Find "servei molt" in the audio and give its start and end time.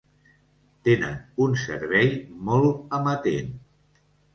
1.67-3.01